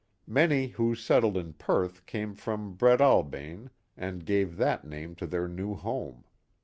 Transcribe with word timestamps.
Many 0.25 0.69
who 0.69 0.95
settled 0.95 1.37
in 1.37 1.53
Perth 1.53 2.07
came 2.07 2.33
from 2.33 2.73
Breadalbane 2.75 3.69
and 3.95 4.25
gave 4.25 4.57
that 4.57 4.83
name 4.83 5.13
to 5.17 5.27
their 5.27 5.47
new 5.47 5.75
home. 5.75 6.23